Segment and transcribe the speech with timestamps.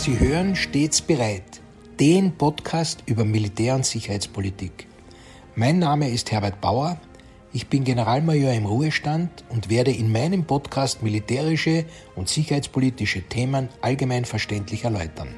[0.00, 1.60] Sie hören stets bereit,
[2.00, 4.86] den Podcast über Militär- und Sicherheitspolitik.
[5.56, 6.98] Mein Name ist Herbert Bauer,
[7.52, 11.84] ich bin Generalmajor im Ruhestand und werde in meinem Podcast militärische
[12.16, 15.34] und sicherheitspolitische Themen allgemein verständlich erläutern.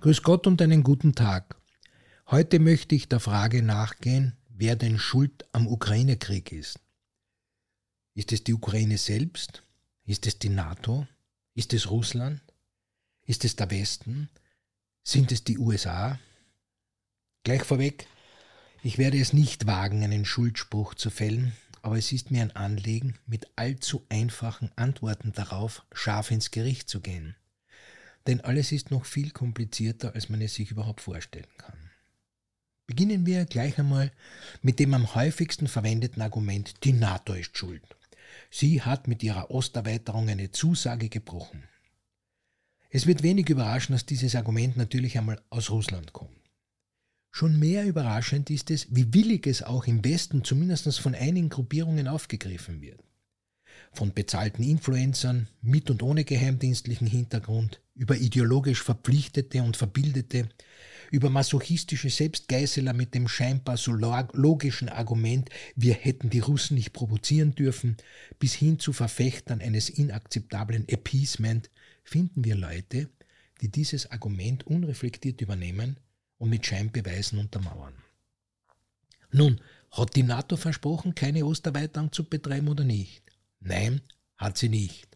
[0.00, 1.60] Grüß Gott und einen guten Tag.
[2.30, 6.80] Heute möchte ich der Frage nachgehen, wer denn schuld am Ukraine-Krieg ist.
[8.14, 9.64] Ist es die Ukraine selbst?
[10.10, 11.06] Ist es die NATO?
[11.54, 12.40] Ist es Russland?
[13.26, 14.28] Ist es der Westen?
[15.02, 16.18] Sind es die USA?
[17.42, 18.06] Gleich vorweg,
[18.82, 23.18] ich werde es nicht wagen, einen Schuldspruch zu fällen, aber es ist mir ein Anliegen,
[23.26, 27.34] mit allzu einfachen Antworten darauf scharf ins Gericht zu gehen.
[28.26, 31.90] Denn alles ist noch viel komplizierter, als man es sich überhaupt vorstellen kann.
[32.86, 34.12] Beginnen wir gleich einmal
[34.62, 37.82] mit dem am häufigsten verwendeten Argument, die NATO ist schuld.
[38.50, 41.62] Sie hat mit ihrer Osterweiterung eine Zusage gebrochen.
[42.90, 46.36] Es wird wenig überraschen, dass dieses Argument natürlich einmal aus Russland kommt.
[47.30, 52.08] Schon mehr überraschend ist es, wie willig es auch im Westen zumindest von einigen Gruppierungen
[52.08, 53.00] aufgegriffen wird.
[53.92, 60.48] Von bezahlten Influencern mit und ohne geheimdienstlichen Hintergrund, über ideologisch Verpflichtete und Verbildete,
[61.10, 67.54] über masochistische Selbstgeißeler mit dem scheinbar so logischen Argument, wir hätten die Russen nicht provozieren
[67.54, 67.96] dürfen,
[68.38, 71.70] bis hin zu Verfechtern eines inakzeptablen Appeasement,
[72.04, 73.08] finden wir Leute,
[73.60, 75.98] die dieses Argument unreflektiert übernehmen
[76.38, 77.94] und mit Scheinbeweisen untermauern.
[79.32, 83.22] Nun, hat die NATO versprochen, keine Osterweiterung zu betreiben oder nicht?
[83.60, 84.00] Nein,
[84.36, 85.09] hat sie nicht.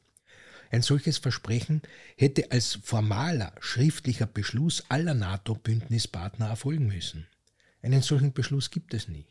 [0.75, 1.83] Ein solches Versprechen
[2.17, 7.29] hätte als formaler schriftlicher Beschluss aller NATO-Bündnispartner erfolgen müssen.
[7.81, 9.29] Einen solchen Beschluss gibt es nicht.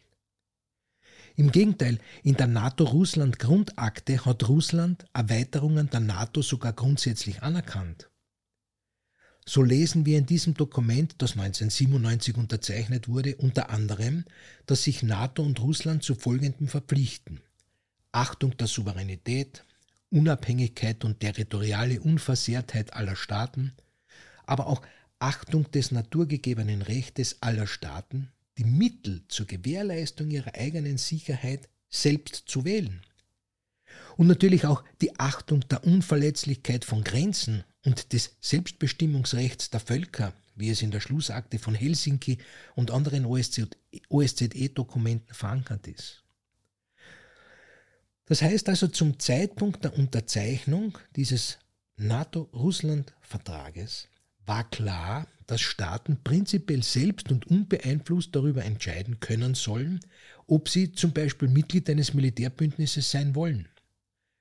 [1.36, 8.09] Im Gegenteil, in der NATO-Russland-Grundakte hat Russland Erweiterungen der NATO sogar grundsätzlich anerkannt.
[9.45, 14.23] So lesen wir in diesem Dokument, das 1997 unterzeichnet wurde, unter anderem,
[14.65, 17.42] dass sich NATO und Russland zu folgendem verpflichten.
[18.14, 19.65] Achtung der Souveränität,
[20.13, 23.73] Unabhängigkeit und territoriale Unversehrtheit aller Staaten,
[24.45, 24.83] aber auch
[25.19, 32.63] Achtung des naturgegebenen Rechtes aller Staaten, die Mittel zur Gewährleistung ihrer eigenen Sicherheit selbst zu
[32.63, 33.01] wählen.
[34.15, 40.69] Und natürlich auch die Achtung der Unverletzlichkeit von Grenzen und des Selbstbestimmungsrechts der Völker, wie
[40.69, 42.37] es in der Schlussakte von Helsinki
[42.75, 46.23] und anderen OSZE-Dokumenten verankert ist.
[48.26, 51.60] Das heißt also, zum Zeitpunkt der Unterzeichnung dieses
[51.98, 54.08] NATO-Russland-Vertrages
[54.45, 60.00] war klar, dass Staaten prinzipiell selbst und unbeeinflusst darüber entscheiden können sollen,
[60.48, 63.67] ob sie zum Beispiel Mitglied eines Militärbündnisses sein wollen.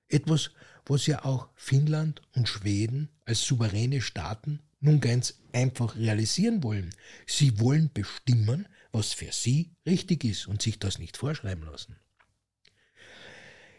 [0.08, 0.50] Etwas,
[0.86, 6.90] was ja auch Finnland und Schweden als souveräne Staaten nun ganz einfach realisieren wollen.
[7.26, 11.96] Sie wollen bestimmen, was für sie richtig ist und sich das nicht vorschreiben lassen.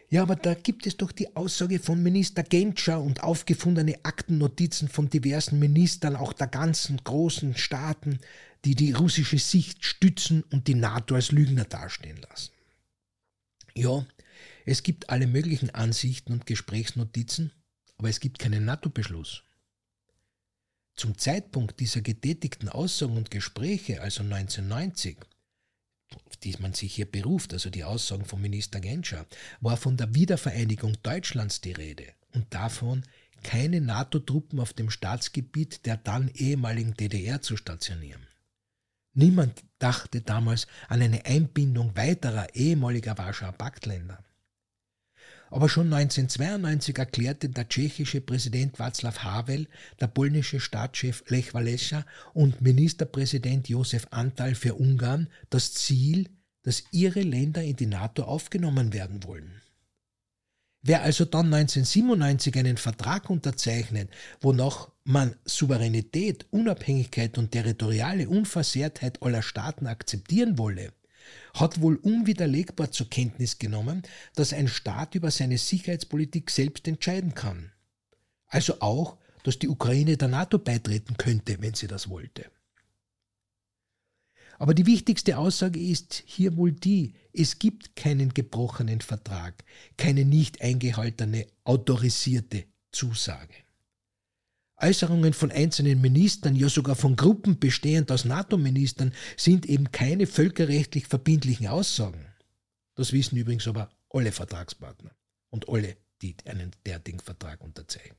[0.09, 5.09] Ja, aber da gibt es doch die Aussage von Minister Genscher und aufgefundene Aktennotizen von
[5.09, 8.19] diversen Ministern, auch der ganzen großen Staaten,
[8.65, 12.51] die die russische Sicht stützen und die NATO als Lügner dastehen lassen.
[13.75, 14.05] Ja,
[14.65, 17.51] es gibt alle möglichen Ansichten und Gesprächsnotizen,
[17.97, 19.43] aber es gibt keinen NATO-Beschluss.
[20.95, 25.27] Zum Zeitpunkt dieser getätigten Aussagen und Gespräche, also 1990, auf
[26.43, 29.25] die man sich hier beruft, also die Aussagen von Minister Genscher,
[29.61, 33.03] war von der Wiedervereinigung Deutschlands die Rede und davon,
[33.43, 38.25] keine NATO-Truppen auf dem Staatsgebiet der dann ehemaligen DDR zu stationieren.
[39.13, 44.23] Niemand dachte damals an eine Einbindung weiterer ehemaliger Warschauer Paktländer.
[45.53, 49.67] Aber schon 1992 erklärte der tschechische Präsident Václav Havel,
[50.01, 56.27] der polnische Staatschef Lech Walesa und Ministerpräsident Josef Antal für Ungarn das Ziel,
[56.63, 59.61] dass ihre Länder in die NATO aufgenommen werden wollen.
[60.81, 64.09] Wer also dann 1997 einen Vertrag unterzeichnet,
[64.41, 70.93] wonach man Souveränität, Unabhängigkeit und territoriale Unversehrtheit aller Staaten akzeptieren wolle,
[71.53, 74.03] hat wohl unwiderlegbar zur Kenntnis genommen,
[74.35, 77.71] dass ein Staat über seine Sicherheitspolitik selbst entscheiden kann.
[78.47, 82.45] Also auch, dass die Ukraine der NATO beitreten könnte, wenn sie das wollte.
[84.59, 89.63] Aber die wichtigste Aussage ist hier wohl die, es gibt keinen gebrochenen Vertrag,
[89.97, 93.62] keine nicht eingehaltene autorisierte Zusage.
[94.83, 101.07] Äußerungen von einzelnen Ministern, ja sogar von Gruppen bestehend aus NATO-Ministern, sind eben keine völkerrechtlich
[101.07, 102.25] verbindlichen Aussagen.
[102.95, 105.15] Das wissen übrigens aber alle Vertragspartner
[105.49, 108.17] und alle, die einen derartigen Vertrag unterzeichnen.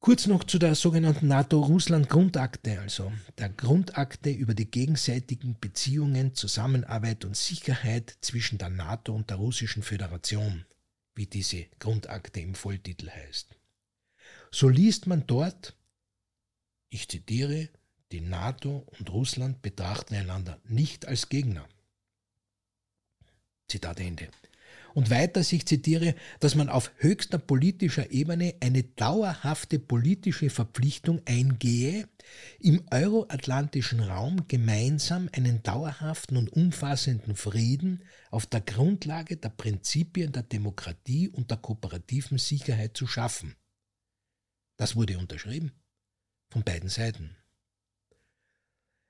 [0.00, 7.36] Kurz noch zu der sogenannten NATO-Russland-Grundakte, also der Grundakte über die gegenseitigen Beziehungen, Zusammenarbeit und
[7.36, 10.66] Sicherheit zwischen der NATO und der Russischen Föderation,
[11.14, 13.56] wie diese Grundakte im Volltitel heißt.
[14.54, 15.74] So liest man dort,
[16.90, 17.70] ich zitiere,
[18.12, 21.66] die NATO und Russland betrachten einander nicht als Gegner.
[23.66, 24.28] Zitat Ende.
[24.92, 32.06] Und weiter, ich zitiere, dass man auf höchster politischer Ebene eine dauerhafte politische Verpflichtung eingehe,
[32.60, 40.42] im euroatlantischen Raum gemeinsam einen dauerhaften und umfassenden Frieden auf der Grundlage der Prinzipien der
[40.42, 43.56] Demokratie und der kooperativen Sicherheit zu schaffen.
[44.82, 45.70] Das wurde unterschrieben
[46.50, 47.36] von beiden Seiten.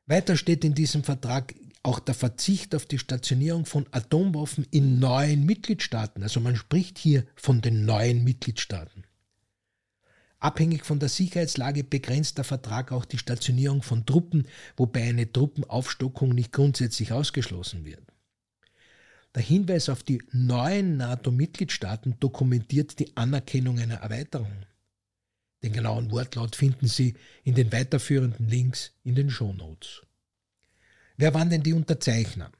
[0.04, 5.46] Weiter steht in diesem Vertrag auch der Verzicht auf die Stationierung von Atomwaffen in neuen
[5.46, 6.22] Mitgliedstaaten.
[6.22, 9.04] Also man spricht hier von den neuen Mitgliedstaaten.
[10.40, 16.34] Abhängig von der Sicherheitslage begrenzt der Vertrag auch die Stationierung von Truppen, wobei eine Truppenaufstockung
[16.34, 18.12] nicht grundsätzlich ausgeschlossen wird.
[19.34, 24.52] Der Hinweis auf die neuen NATO-Mitgliedstaaten dokumentiert die Anerkennung einer Erweiterung.
[25.62, 27.14] Den genauen Wortlaut finden Sie
[27.44, 30.02] in den weiterführenden Links in den Shownotes.
[31.16, 32.50] Wer waren denn die Unterzeichner?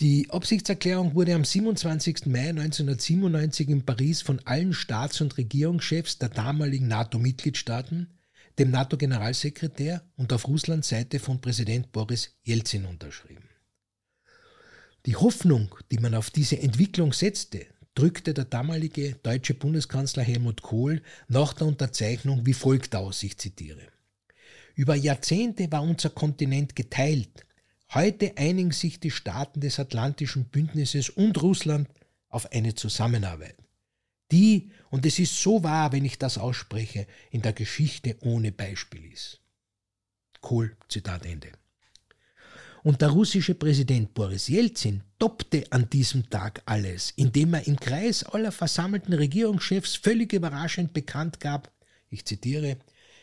[0.00, 2.26] Die Absichtserklärung wurde am 27.
[2.26, 8.08] Mai 1997 in Paris von allen Staats- und Regierungschefs der damaligen NATO-Mitgliedstaaten,
[8.58, 13.48] dem NATO-Generalsekretär und auf Russlands Seite von Präsident Boris Jelzin unterschrieben.
[15.06, 21.02] Die Hoffnung, die man auf diese Entwicklung setzte, drückte der damalige deutsche Bundeskanzler Helmut Kohl
[21.26, 23.88] nach der Unterzeichnung wie folgt aus, ich zitiere.
[24.76, 27.46] Über Jahrzehnte war unser Kontinent geteilt.
[27.94, 31.88] Heute einigen sich die Staaten des Atlantischen Bündnisses und Russland
[32.28, 33.56] auf eine Zusammenarbeit,
[34.32, 39.12] die, und es ist so wahr, wenn ich das ausspreche, in der Geschichte ohne Beispiel
[39.12, 39.40] ist.
[40.40, 41.52] Kohl, Zitat Ende.
[42.86, 48.22] Und der russische Präsident Boris Jelzin toppte an diesem Tag alles, indem er im Kreis
[48.22, 51.72] aller versammelten Regierungschefs völlig überraschend bekannt gab,
[52.10, 52.76] ich zitiere,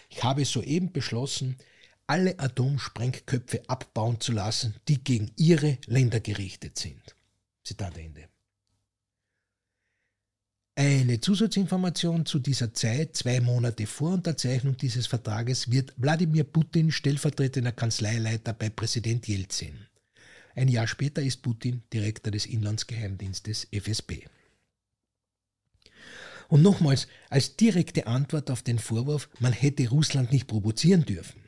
[0.09, 1.55] ich habe soeben beschlossen,
[2.07, 7.15] alle Atomsprengköpfe abbauen zu lassen, die gegen ihre Länder gerichtet sind.
[7.63, 8.32] Zitat Ende.
[10.75, 17.71] Eine Zusatzinformation zu dieser Zeit, zwei Monate vor Unterzeichnung dieses Vertrages, wird Wladimir Putin stellvertretender
[17.71, 19.85] Kanzleileiter bei Präsident Jelzin.
[20.55, 24.25] Ein Jahr später ist Putin Direktor des Inlandsgeheimdienstes FSB.
[26.47, 31.42] Und nochmals, als direkte Antwort auf den Vorwurf, man hätte Russland nicht provozieren dürfen.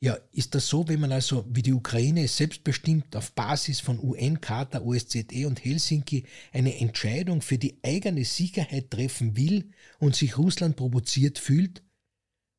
[0.00, 4.80] Ja, ist das so, wenn man also wie die Ukraine selbstbestimmt auf Basis von UN-Charta,
[4.80, 11.40] OSZE und Helsinki eine Entscheidung für die eigene Sicherheit treffen will und sich Russland provoziert
[11.40, 11.82] fühlt,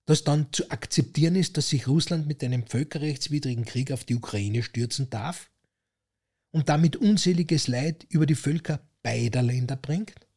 [0.06, 4.62] dass dann zu akzeptieren ist, dass sich Russland mit einem völkerrechtswidrigen Krieg auf die Ukraine
[4.62, 5.50] stürzen darf
[6.51, 10.29] und damit unseliges Leid über die Völker beider Länder bringt?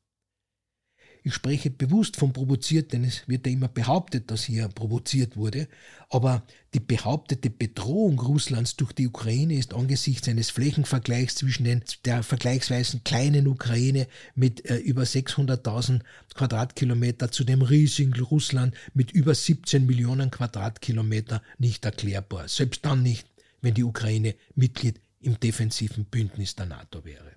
[1.24, 5.68] Ich spreche bewusst von provoziert, denn es wird ja immer behauptet, dass hier provoziert wurde.
[6.10, 6.42] Aber
[6.74, 13.46] die behauptete Bedrohung Russlands durch die Ukraine ist angesichts eines Flächenvergleichs zwischen der vergleichsweise kleinen
[13.46, 16.00] Ukraine mit äh, über 600.000
[16.34, 22.48] Quadratkilometer zu dem riesigen Russland mit über 17 Millionen Quadratkilometer nicht erklärbar.
[22.48, 23.28] Selbst dann nicht,
[23.60, 27.30] wenn die Ukraine Mitglied im defensiven Bündnis der NATO wäre.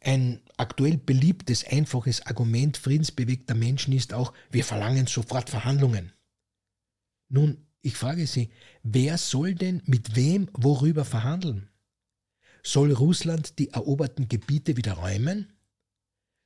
[0.00, 6.12] Ein aktuell beliebtes, einfaches Argument friedensbewegter Menschen ist auch, wir verlangen sofort Verhandlungen.
[7.28, 8.50] Nun, ich frage Sie,
[8.82, 11.70] wer soll denn mit wem worüber verhandeln?
[12.62, 15.52] Soll Russland die eroberten Gebiete wieder räumen?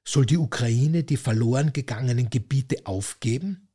[0.05, 3.69] Soll die Ukraine die verloren gegangenen Gebiete aufgeben?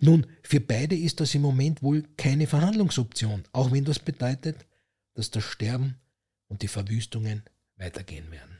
[0.00, 4.66] Nun, für beide ist das im Moment wohl keine Verhandlungsoption, auch wenn das bedeutet,
[5.14, 5.96] dass das Sterben
[6.48, 7.42] und die Verwüstungen
[7.76, 8.55] weitergehen werden.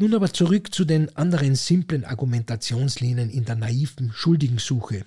[0.00, 5.04] Nun aber zurück zu den anderen simplen Argumentationslinien in der naiven Schuldigensuche.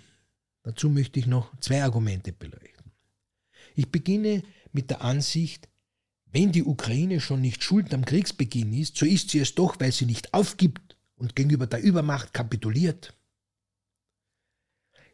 [0.61, 2.91] Dazu möchte ich noch zwei Argumente beleuchten.
[3.73, 5.67] Ich beginne mit der Ansicht,
[6.31, 9.91] wenn die Ukraine schon nicht schuld am Kriegsbeginn ist, so ist sie es doch, weil
[9.91, 13.15] sie nicht aufgibt und gegenüber der Übermacht kapituliert.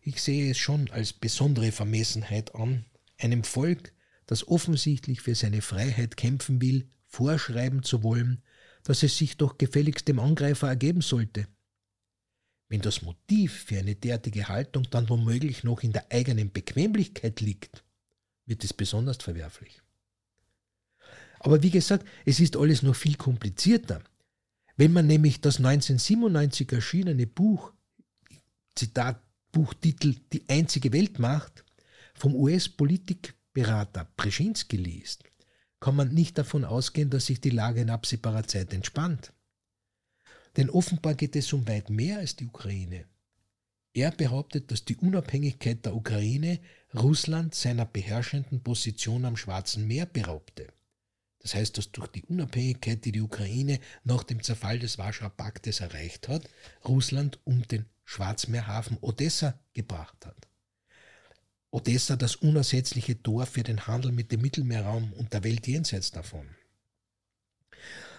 [0.01, 2.83] Ich sehe es schon als besondere Vermessenheit an,
[3.17, 3.93] einem Volk,
[4.25, 8.43] das offensichtlich für seine Freiheit kämpfen will, vorschreiben zu wollen,
[8.83, 11.47] dass es sich doch gefälligst dem Angreifer ergeben sollte.
[12.69, 17.83] Wenn das Motiv für eine derartige Haltung dann womöglich noch in der eigenen Bequemlichkeit liegt,
[18.45, 19.81] wird es besonders verwerflich.
[21.39, 24.03] Aber wie gesagt, es ist alles noch viel komplizierter,
[24.79, 27.73] Wenn man nämlich das 1997 erschienene Buch,
[28.75, 29.21] Zitat
[29.51, 31.65] Buchtitel Die einzige Weltmacht,
[32.13, 35.28] vom US-Politikberater Brzezinski liest,
[35.79, 39.33] kann man nicht davon ausgehen, dass sich die Lage in absehbarer Zeit entspannt.
[40.57, 43.05] Denn offenbar geht es um weit mehr als die Ukraine.
[43.93, 46.59] Er behauptet, dass die Unabhängigkeit der Ukraine
[46.93, 50.67] Russland seiner beherrschenden Position am Schwarzen Meer beraubte.
[51.39, 55.79] Das heißt, dass durch die Unabhängigkeit, die die Ukraine nach dem Zerfall des Warschauer Paktes
[55.79, 56.49] erreicht hat,
[56.85, 60.48] Russland um den Schwarzmeerhafen Odessa gebracht hat.
[61.71, 66.47] Odessa das unersetzliche Tor für den Handel mit dem Mittelmeerraum und der Welt jenseits davon.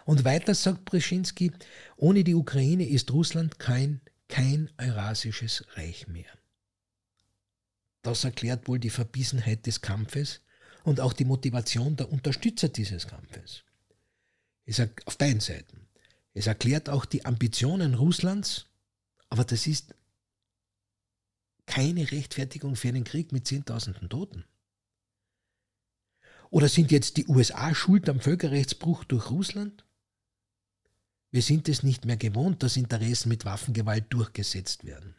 [0.04, 1.52] Und weiter sagt Brzezinski,
[1.96, 6.30] ohne die Ukraine ist Russland kein, kein eurasisches Reich mehr.
[8.02, 10.40] Das erklärt wohl die Verbissenheit des Kampfes
[10.84, 13.64] und auch die Motivation der Unterstützer dieses Kampfes.
[14.64, 15.88] Es auf beiden Seiten.
[16.32, 18.66] Es erklärt auch die Ambitionen Russlands,
[19.28, 19.94] aber das ist
[21.70, 24.44] keine Rechtfertigung für einen Krieg mit Zehntausenden Toten.
[26.50, 29.84] Oder sind jetzt die USA schuld am Völkerrechtsbruch durch Russland?
[31.30, 35.14] Wir sind es nicht mehr gewohnt, dass Interessen mit Waffengewalt durchgesetzt werden.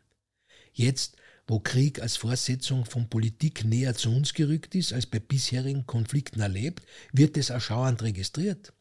[0.74, 1.15] Jetzt,
[1.48, 6.41] wo Krieg als Vorsetzung von Politik näher zu uns gerückt ist, als bei bisherigen Konflikten
[6.41, 8.74] erlebt, wird es erschauernd registriert.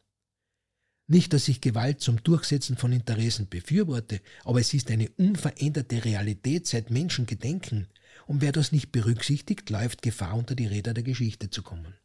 [1.11, 6.67] Nicht, dass ich Gewalt zum Durchsetzen von Interessen befürworte, aber es ist eine unveränderte Realität
[6.67, 7.89] seit Menschen gedenken,
[8.27, 11.95] und wer das nicht berücksichtigt, läuft Gefahr, unter die Räder der Geschichte zu kommen.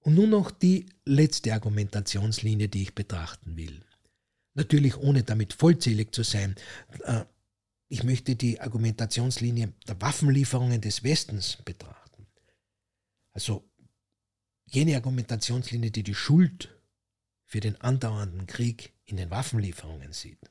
[0.00, 3.80] Und nun noch die letzte Argumentationslinie, die ich betrachten will.
[4.52, 6.56] Natürlich ohne damit vollzählig zu sein.
[7.04, 7.24] Äh,
[7.88, 12.26] ich möchte die Argumentationslinie der Waffenlieferungen des Westens betrachten.
[13.32, 13.64] Also
[14.66, 16.76] jene Argumentationslinie, die die Schuld
[17.44, 20.50] für den andauernden Krieg in den Waffenlieferungen sieht.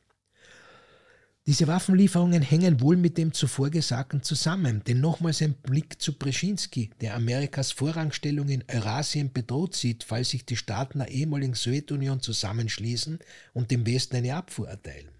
[1.48, 6.90] Diese Waffenlieferungen hängen wohl mit dem zuvor Gesagten zusammen, denn nochmals ein Blick zu Brzezinski,
[7.02, 13.20] der Amerikas Vorrangstellung in Eurasien bedroht sieht, falls sich die Staaten der ehemaligen Sowjetunion zusammenschließen
[13.54, 15.12] und dem Westen eine Abfuhr erteilen.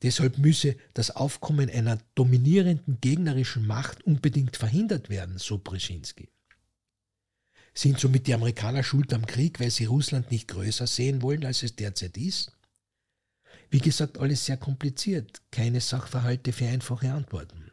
[0.00, 6.30] Deshalb müsse das Aufkommen einer dominierenden gegnerischen Macht unbedingt verhindert werden, so Brzezinski.
[7.74, 11.62] Sind somit die Amerikaner schuld am Krieg, weil sie Russland nicht größer sehen wollen, als
[11.62, 12.52] es derzeit ist?
[13.70, 17.70] Wie gesagt, alles sehr kompliziert, keine Sachverhalte für einfache Antworten.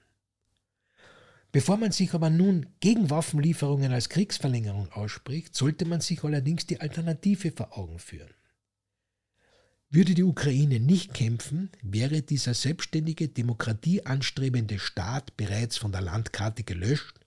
[1.51, 6.81] Bevor man sich aber nun gegen Waffenlieferungen als Kriegsverlängerung ausspricht, sollte man sich allerdings die
[6.81, 8.33] Alternative vor Augen führen.
[9.89, 17.24] Würde die Ukraine nicht kämpfen, wäre dieser selbstständige, demokratieanstrebende Staat bereits von der Landkarte gelöscht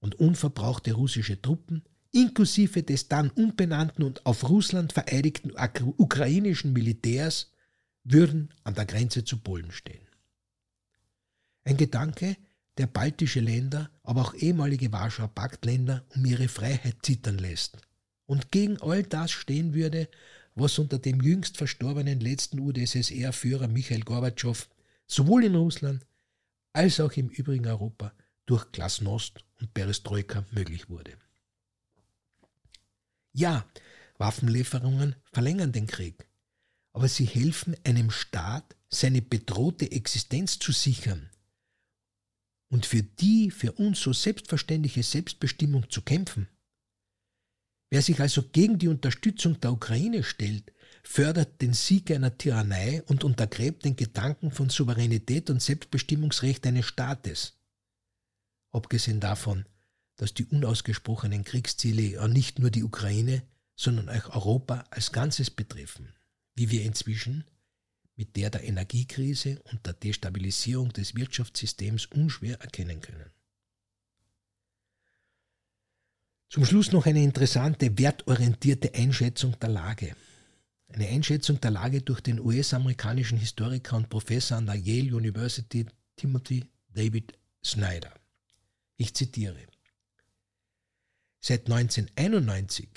[0.00, 5.52] und unverbrauchte russische Truppen, inklusive des dann unbenannten und auf Russland vereidigten
[5.96, 7.52] ukrainischen Militärs,
[8.04, 10.06] würden an der Grenze zu Polen stehen.
[11.64, 12.36] Ein Gedanke,
[12.78, 17.78] der baltische Länder, aber auch ehemalige Warschauer Paktländer um ihre Freiheit zittern lässt
[18.26, 20.08] und gegen all das stehen würde,
[20.54, 24.68] was unter dem jüngst verstorbenen letzten UdSSR-Führer Michael Gorbatschow
[25.06, 26.06] sowohl in Russland
[26.72, 28.12] als auch im übrigen Europa
[28.46, 31.18] durch Glasnost und Perestroika möglich wurde.
[33.32, 33.68] Ja,
[34.18, 36.26] Waffenlieferungen verlängern den Krieg,
[36.92, 41.28] aber sie helfen einem Staat, seine bedrohte Existenz zu sichern
[42.68, 46.48] und für die für uns so selbstverständliche Selbstbestimmung zu kämpfen.
[47.90, 50.72] Wer sich also gegen die Unterstützung der Ukraine stellt,
[51.02, 57.55] fördert den Sieg einer Tyrannei und untergräbt den Gedanken von Souveränität und Selbstbestimmungsrecht eines Staates
[58.76, 59.64] abgesehen davon,
[60.16, 63.42] dass die unausgesprochenen Kriegsziele ja nicht nur die Ukraine,
[63.74, 66.14] sondern auch Europa als Ganzes betreffen,
[66.54, 67.44] wie wir inzwischen
[68.16, 73.30] mit der der Energiekrise und der Destabilisierung des Wirtschaftssystems unschwer erkennen können.
[76.48, 80.16] Zum Schluss noch eine interessante, wertorientierte Einschätzung der Lage.
[80.88, 86.64] Eine Einschätzung der Lage durch den US-amerikanischen Historiker und Professor an der Yale University Timothy
[86.88, 88.14] David Snyder.
[88.96, 89.66] Ich zitiere.
[91.40, 92.88] Seit 1991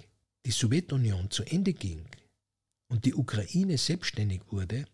[0.45, 2.05] die Sowjetunion zu Ende ging
[2.87, 4.85] und die Ukraine selbstständig wurde,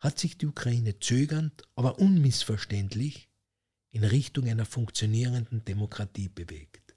[0.00, 3.28] hat sich die Ukraine zögernd, aber unmissverständlich
[3.90, 6.94] in Richtung einer funktionierenden Demokratie bewegt.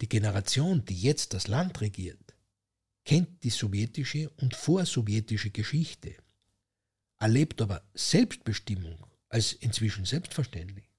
[0.00, 2.34] Die Generation, die jetzt das Land regiert,
[3.04, 6.16] kennt die sowjetische und vorsowjetische Geschichte,
[7.18, 10.95] erlebt aber Selbstbestimmung als inzwischen selbstverständlich.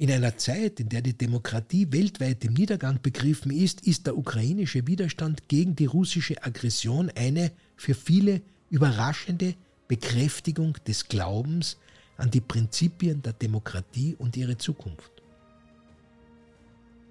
[0.00, 4.86] In einer Zeit, in der die Demokratie weltweit im Niedergang begriffen ist, ist der ukrainische
[4.86, 8.40] Widerstand gegen die russische Aggression eine für viele
[8.70, 9.54] überraschende
[9.88, 11.76] Bekräftigung des Glaubens
[12.16, 15.12] an die Prinzipien der Demokratie und ihre Zukunft.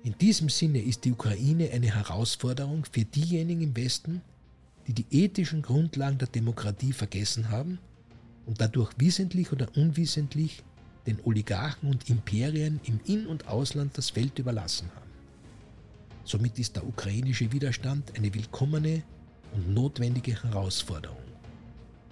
[0.04, 4.24] In diesem Sinne ist die Ukraine eine Herausforderung für diejenigen im Westen,
[4.88, 7.78] die die ethischen Grundlagen der Demokratie vergessen haben
[8.48, 10.64] und dadurch wissentlich oder unwissentlich
[11.10, 15.10] den Oligarchen und Imperien im In- und Ausland das Feld überlassen haben.
[16.24, 19.02] Somit ist der ukrainische Widerstand eine willkommene
[19.54, 21.18] und notwendige Herausforderung.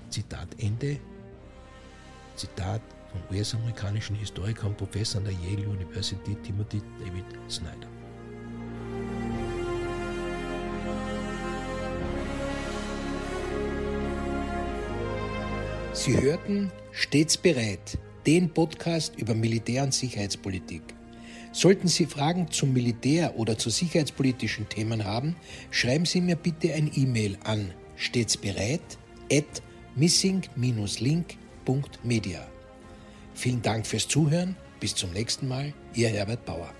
[0.09, 0.99] Zitat Ende.
[2.35, 7.87] Zitat vom US-amerikanischen Historiker und Professor an der Yale University Timothy David Snyder.
[15.93, 20.81] Sie hörten Stets bereit, den Podcast über Militär- und Sicherheitspolitik.
[21.53, 25.37] Sollten Sie Fragen zum Militär oder zu sicherheitspolitischen Themen haben,
[25.71, 27.71] schreiben Sie mir bitte ein E-Mail an
[29.95, 32.47] missing-link.media.
[33.33, 34.55] Vielen Dank fürs Zuhören.
[34.79, 35.73] Bis zum nächsten Mal.
[35.95, 36.71] Ihr Herbert Bauer.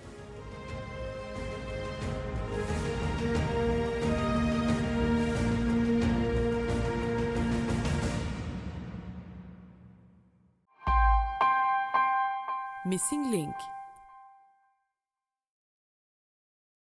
[12.88, 13.77] Missing Link